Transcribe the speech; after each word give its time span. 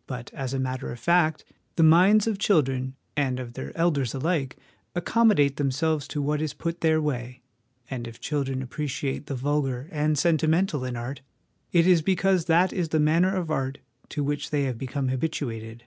'But, 0.08 0.34
as 0.34 0.52
a 0.52 0.58
matter 0.58 0.90
of 0.90 0.98
fact, 0.98 1.44
the 1.76 1.84
minds 1.84 2.26
of 2.26 2.40
children 2.40 2.96
and 3.16 3.38
of 3.38 3.52
their 3.52 3.70
elders 3.78 4.14
alike 4.14 4.56
accommodate 4.96 5.58
them 5.58 5.70
selves 5.70 6.08
to 6.08 6.20
what 6.20 6.42
is 6.42 6.54
put 6.54 6.74
in 6.74 6.80
their 6.80 7.00
way; 7.00 7.40
and 7.88 8.08
if 8.08 8.20
children 8.20 8.62
appreciate 8.62 9.26
the 9.26 9.36
vulgar 9.36 9.88
and 9.92 10.18
sentimental 10.18 10.84
in 10.84 10.96
art, 10.96 11.20
it 11.70 11.86
is 11.86 12.02
because 12.02 12.46
that 12.46 12.72
is 12.72 12.88
the 12.88 12.98
manner 12.98 13.36
of 13.36 13.48
art 13.48 13.78
to 14.08 14.24
which 14.24 14.50
they 14.50 14.72
become 14.72 15.06
habituated. 15.08 15.84